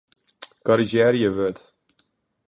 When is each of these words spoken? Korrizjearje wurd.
Korrizjearje 0.65 1.29
wurd. 1.35 1.57